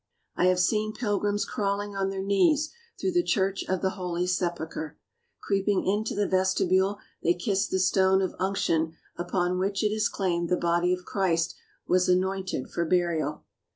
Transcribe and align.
I 0.35 0.45
have 0.45 0.59
seen 0.59 0.93
pilgrims 0.93 1.45
crawling 1.45 1.95
on 1.95 2.09
their 2.09 2.23
knees 2.23 2.71
through 2.99 3.11
the 3.11 3.21
Church 3.21 3.63
of 3.69 3.83
the 3.83 3.91
Holy 3.91 4.25
Sepulchre. 4.25 4.97
Creeping 5.41 5.85
into 5.85 6.15
the 6.15 6.27
vestibule, 6.27 6.97
they 7.21 7.35
kiss 7.35 7.67
the 7.67 7.77
Stone 7.77 8.23
of 8.23 8.33
Unction 8.39 8.93
upon 9.15 9.59
which 9.59 9.83
it 9.83 9.91
is 9.91 10.09
claimed 10.09 10.49
the 10.49 10.57
body 10.57 10.91
of 10.91 11.05
Christ 11.05 11.53
was 11.87 12.09
anointed 12.09 12.71
for 12.71 12.83
burial. 12.83 13.45